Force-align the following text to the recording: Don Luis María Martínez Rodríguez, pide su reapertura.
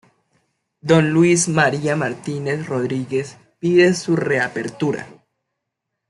Don 0.81 1.11
Luis 1.11 1.47
María 1.47 1.95
Martínez 1.95 2.65
Rodríguez, 2.65 3.37
pide 3.59 3.93
su 3.93 4.15
reapertura. 4.15 5.07